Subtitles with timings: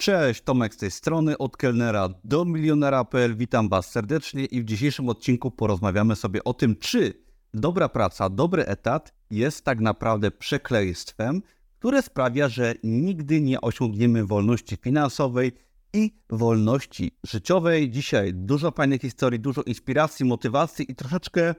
[0.00, 3.36] Cześć, Tomek z tej strony, od kelnera do milionera.pl.
[3.36, 7.14] Witam Was serdecznie i w dzisiejszym odcinku porozmawiamy sobie o tym, czy
[7.54, 11.42] dobra praca, dobry etat jest tak naprawdę przekleństwem,
[11.78, 15.52] które sprawia, że nigdy nie osiągniemy wolności finansowej
[15.92, 17.90] i wolności życiowej.
[17.90, 21.54] Dzisiaj dużo fajnych historii, dużo inspiracji, motywacji i troszeczkę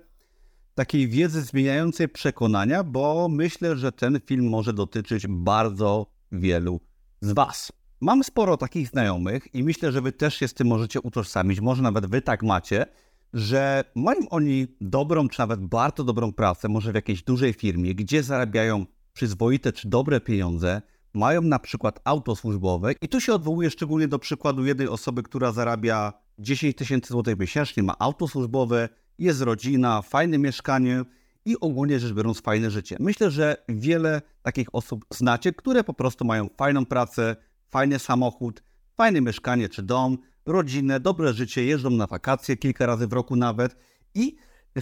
[0.76, 6.80] takiej wiedzy zmieniającej przekonania, bo myślę, że ten film może dotyczyć bardzo wielu
[7.22, 7.79] z Was.
[8.02, 11.82] Mam sporo takich znajomych i myślę, że Wy też się z tym możecie utożsamić, może
[11.82, 12.86] nawet Wy tak macie,
[13.34, 18.24] że mają oni dobrą, czy nawet bardzo dobrą pracę, może w jakiejś dużej firmie, gdzie
[18.24, 20.82] zarabiają przyzwoite czy dobre pieniądze,
[21.14, 25.52] mają na przykład auto służbowe i tu się odwołuję szczególnie do przykładu jednej osoby, która
[25.52, 31.04] zarabia 10 tysięcy złotych miesięcznie, ma auto służbowe, jest rodzina, fajne mieszkanie
[31.46, 32.98] i ogólnie rzecz biorąc fajne życie.
[33.00, 37.36] Myślę, że wiele takich osób znacie, które po prostu mają fajną pracę,
[37.70, 38.64] fajny samochód,
[38.98, 43.76] fajne mieszkanie czy dom, rodzinę, dobre życie, jeżdżą na wakacje kilka razy w roku nawet
[44.16, 44.36] i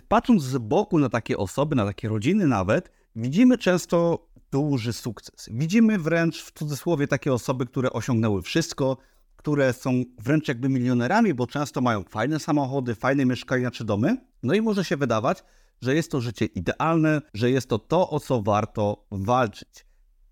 [0.08, 5.50] patrząc z boku na takie osoby, na takie rodziny nawet, widzimy często duży sukces.
[5.52, 8.98] Widzimy wręcz w cudzysłowie takie osoby, które osiągnęły wszystko,
[9.36, 14.18] które są wręcz jakby milionerami, bo często mają fajne samochody, fajne mieszkania czy domy.
[14.44, 15.44] No i może się wydawać,
[15.82, 19.86] że jest to życie idealne, że jest to to, o co warto walczyć.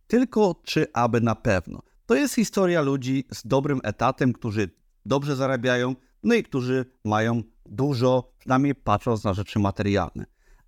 [0.07, 1.81] Tylko czy aby na pewno.
[2.05, 4.69] To jest historia ludzi z dobrym etatem, którzy
[5.05, 10.25] dobrze zarabiają, no i którzy mają dużo, przynajmniej patrząc na rzeczy materialne.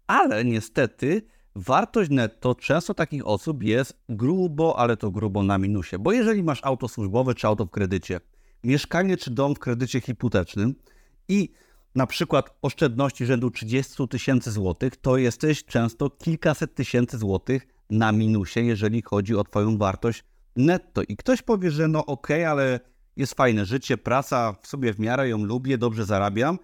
[0.07, 1.21] Ale niestety
[1.55, 5.99] wartość netto często takich osób jest grubo, ale to grubo na minusie.
[5.99, 8.19] Bo jeżeli masz auto służbowe czy auto w kredycie,
[8.63, 10.75] mieszkanie czy dom w kredycie hipotecznym
[11.27, 11.49] i
[11.95, 18.59] na przykład oszczędności rzędu 30 tysięcy złotych, to jesteś często kilkaset tysięcy złotych na minusie,
[18.61, 20.23] jeżeli chodzi o Twoją wartość
[20.57, 21.01] netto.
[21.03, 22.79] I ktoś powie, że no okej, okay, ale
[23.15, 26.59] jest fajne życie, praca w sobie w miarę ją lubię, dobrze zarabiam.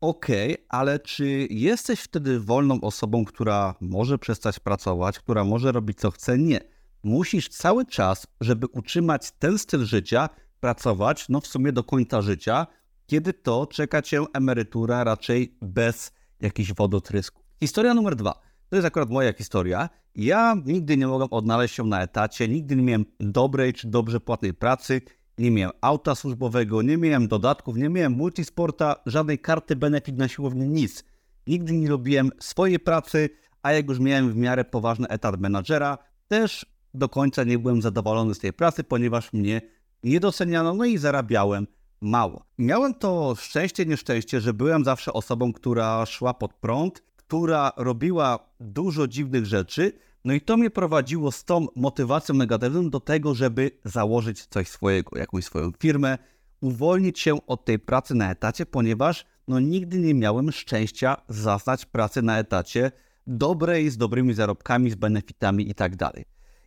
[0.00, 5.98] Okej, okay, ale czy jesteś wtedy wolną osobą, która może przestać pracować, która może robić
[5.98, 6.38] co chce?
[6.38, 6.60] Nie.
[7.02, 10.28] Musisz cały czas, żeby utrzymać ten styl życia,
[10.60, 12.66] pracować, no w sumie do końca życia,
[13.06, 17.44] kiedy to czeka cię emerytura raczej bez jakichś wodotrysków.
[17.60, 18.47] Historia numer dwa.
[18.70, 19.88] To jest akurat moja historia.
[20.14, 24.54] Ja nigdy nie mogłem odnaleźć się na etacie, nigdy nie miałem dobrej czy dobrze płatnej
[24.54, 25.00] pracy,
[25.38, 30.68] nie miałem auta służbowego, nie miałem dodatków, nie miałem multisporta, żadnej karty benefit na siłowni,
[30.68, 31.04] nic.
[31.46, 33.30] Nigdy nie lubiłem swojej pracy,
[33.62, 38.34] a jak już miałem w miarę poważny etat menadżera, też do końca nie byłem zadowolony
[38.34, 39.60] z tej pracy, ponieważ mnie
[40.02, 41.66] nie doceniano, no i zarabiałem
[42.00, 42.44] mało.
[42.58, 49.08] Miałem to szczęście, nieszczęście, że byłem zawsze osobą, która szła pod prąd, która robiła dużo
[49.08, 49.92] dziwnych rzeczy,
[50.24, 55.18] no i to mnie prowadziło z tą motywacją negatywną do tego, żeby założyć coś swojego,
[55.18, 56.18] jakąś swoją firmę,
[56.60, 62.22] uwolnić się od tej pracy na etacie, ponieważ no nigdy nie miałem szczęścia zaznać pracy
[62.22, 62.92] na etacie
[63.26, 66.24] dobrej, z dobrymi zarobkami, z benefitami i tak dalej.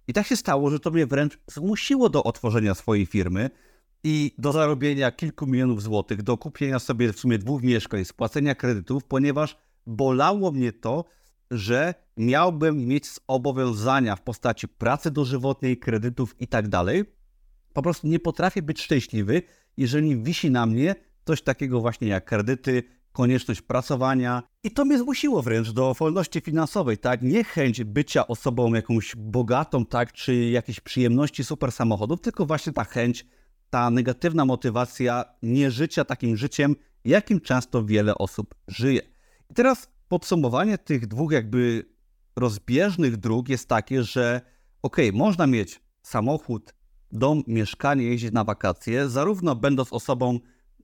[0.08, 3.50] I tak się stało, że to mnie wręcz zmusiło do otworzenia swojej firmy
[4.04, 9.04] i do zarobienia kilku milionów złotych, do kupienia sobie w sumie dwóch mieszkań, spłacenia kredytów,
[9.04, 11.06] ponieważ bolało mnie to,
[11.52, 17.04] że miałbym mieć zobowiązania w postaci pracy dożywotniej, kredytów i tak dalej.
[17.74, 19.42] Po prostu nie potrafię być szczęśliwy,
[19.78, 24.44] jeżeli wisi na mnie coś takiego właśnie jak kredyty, konieczność pracowania.
[24.64, 27.22] I to mnie zmusiło wręcz do wolności finansowej, tak?
[27.22, 30.14] Nie chęć bycia osobą jakąś bogatą, tak?
[30.14, 33.26] Czy jakieś przyjemności super samochodów, tylko właśnie ta chęć,
[33.70, 36.76] ta negatywna motywacja nie życia takim życiem,
[37.06, 39.11] jakim często wiele osób żyje.
[39.52, 41.86] I teraz podsumowanie tych dwóch jakby
[42.36, 44.42] rozbieżnych dróg jest takie, że
[44.82, 46.74] ok, można mieć samochód,
[47.12, 50.40] dom, mieszkanie, jeździć na wakacje, zarówno będąc osobą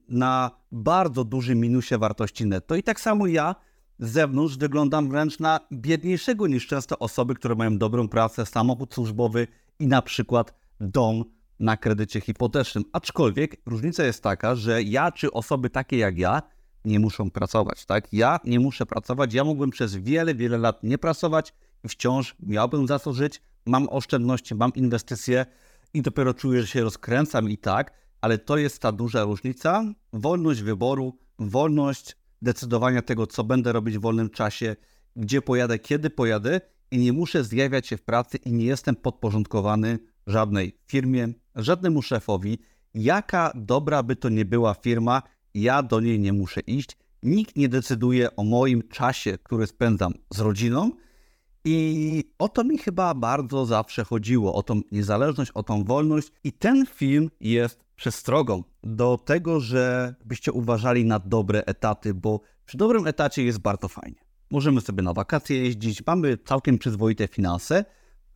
[0.08, 2.74] na bardzo dużym minusie wartości netto.
[2.74, 3.54] I tak samo ja
[3.98, 9.46] z zewnątrz wyglądam wręcz na biedniejszego niż często osoby, które mają dobrą pracę, samochód służbowy
[9.78, 11.24] i na przykład dom
[11.60, 12.84] na kredycie hipotecznym.
[12.92, 16.42] Aczkolwiek różnica jest taka, że ja czy osoby takie jak ja
[16.84, 18.12] nie muszą pracować, tak?
[18.12, 21.54] Ja nie muszę pracować, ja mógłbym przez wiele, wiele lat nie pracować
[21.84, 25.46] i wciąż miałbym za co żyć, mam oszczędności, mam inwestycje
[25.94, 29.84] i dopiero czuję, że się rozkręcam i tak, ale to jest ta duża różnica.
[30.12, 34.76] Wolność wyboru, wolność decydowania tego, co będę robić w wolnym czasie,
[35.16, 36.60] gdzie pojadę, kiedy pojadę
[36.90, 42.58] i nie muszę zjawiać się w pracy i nie jestem podporządkowany żadnej firmie, żadnemu szefowi.
[42.94, 45.22] Jaka dobra by to nie była firma,
[45.54, 46.96] ja do niej nie muszę iść.
[47.22, 50.90] Nikt nie decyduje o moim czasie, który spędzam z rodziną.
[51.64, 56.28] I o to mi chyba bardzo zawsze chodziło, o tą niezależność, o tą wolność.
[56.44, 62.76] I ten film jest przestrogą do tego, że byście uważali na dobre etaty, bo przy
[62.76, 64.18] dobrym etacie jest bardzo fajnie.
[64.50, 67.84] Możemy sobie na wakacje jeździć, mamy całkiem przyzwoite finanse,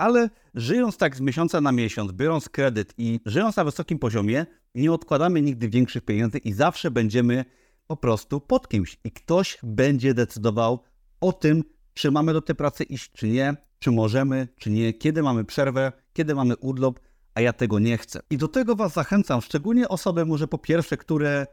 [0.03, 4.93] ale żyjąc tak z miesiąca na miesiąc, biorąc kredyt i żyjąc na wysokim poziomie, nie
[4.93, 7.45] odkładamy nigdy większych pieniędzy i zawsze będziemy
[7.87, 8.99] po prostu pod kimś.
[9.05, 10.83] I ktoś będzie decydował
[11.21, 11.65] o tym,
[11.95, 15.93] czy mamy do tej pracy iść, czy nie, czy możemy, czy nie, kiedy mamy przerwę,
[16.13, 17.01] kiedy mamy urlop,
[17.35, 18.21] a ja tego nie chcę.
[18.31, 21.47] I do tego Was zachęcam, szczególnie osoby może po pierwsze, które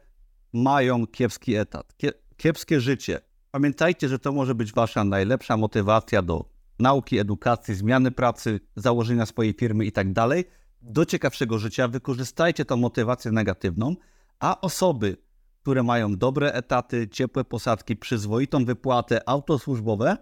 [0.54, 1.96] mają kiepski etat,
[2.38, 3.22] kiepskie życie.
[3.52, 9.54] Pamiętajcie, że to może być Wasza najlepsza motywacja do nauki, edukacji, zmiany pracy, założenia swojej
[9.54, 10.46] firmy i tak dalej.
[10.82, 13.96] Do ciekawszego życia wykorzystajcie tą motywację negatywną,
[14.40, 15.18] a osoby,
[15.62, 20.18] które mają dobre etaty, ciepłe posadki, przyzwoitą wypłatę, autosłużbowe,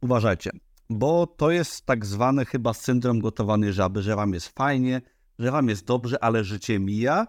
[0.00, 0.50] uważajcie,
[0.90, 5.02] bo to jest tak zwany chyba syndrom gotowanej żaby, że wam jest fajnie,
[5.38, 7.26] że wam jest dobrze, ale życie mija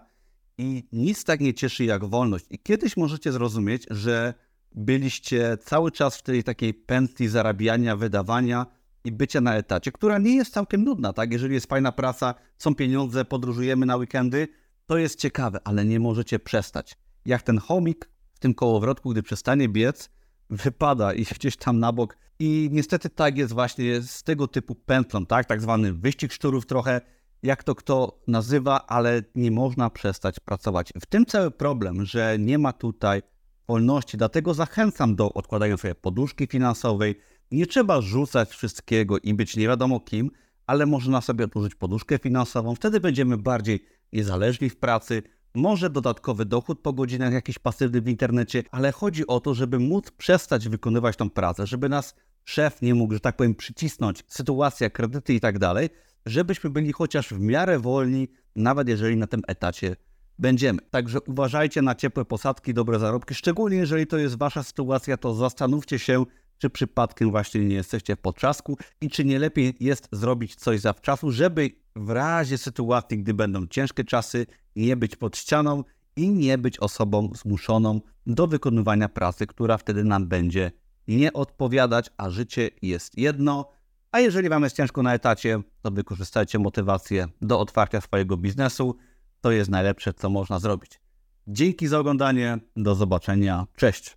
[0.58, 2.46] i nic tak nie cieszy jak wolność.
[2.50, 4.34] I kiedyś możecie zrozumieć, że
[4.76, 8.66] byliście cały czas w tej takiej pętli zarabiania, wydawania
[9.04, 11.32] i bycia na etacie, która nie jest całkiem nudna, tak?
[11.32, 14.48] Jeżeli jest fajna praca, są pieniądze, podróżujemy na weekendy,
[14.86, 16.96] to jest ciekawe, ale nie możecie przestać.
[17.26, 20.10] Jak ten chomik w tym kołowrotku, gdy przestanie biec,
[20.50, 22.16] wypada i gdzieś tam na bok.
[22.38, 25.46] I niestety tak jest właśnie z tego typu pętlą, tak?
[25.46, 27.00] Tak zwany wyścig szczurów trochę,
[27.42, 30.92] jak to kto nazywa, ale nie można przestać pracować.
[31.00, 33.22] W tym cały problem, że nie ma tutaj
[33.68, 37.18] wolności, dlatego zachęcam do odkładania sobie poduszki finansowej.
[37.50, 40.30] Nie trzeba rzucać wszystkiego i być nie wiadomo kim,
[40.66, 42.74] ale można sobie odłożyć poduszkę finansową.
[42.74, 45.22] Wtedy będziemy bardziej niezależni w pracy,
[45.54, 50.10] może dodatkowy dochód po godzinach, jakiś pasywny w internecie, ale chodzi o to, żeby móc
[50.10, 52.14] przestać wykonywać tą pracę, żeby nas
[52.44, 55.88] szef nie mógł, że tak powiem, przycisnąć, sytuacja, kredyty i tak dalej,
[56.26, 59.96] żebyśmy byli chociaż w miarę wolni, nawet jeżeli na tym etacie
[60.38, 60.78] będziemy.
[60.90, 65.98] Także uważajcie na ciepłe posadki, dobre zarobki, szczególnie jeżeli to jest wasza sytuacja, to zastanówcie
[65.98, 66.24] się,
[66.58, 71.30] czy przypadkiem właśnie nie jesteście w potrzasku i czy nie lepiej jest zrobić coś zawczasu,
[71.30, 74.46] żeby w razie sytuacji, gdy będą ciężkie czasy,
[74.76, 75.84] nie być pod ścianą
[76.16, 80.72] i nie być osobą zmuszoną do wykonywania pracy, która wtedy nam będzie
[81.08, 83.70] nie odpowiadać, a życie jest jedno.
[84.12, 88.96] A jeżeli Wam jest ciężko na etacie, to wykorzystajcie motywację do otwarcia swojego biznesu.
[89.40, 91.00] To jest najlepsze, co można zrobić.
[91.48, 92.58] Dzięki za oglądanie.
[92.76, 93.66] Do zobaczenia.
[93.76, 94.16] Cześć.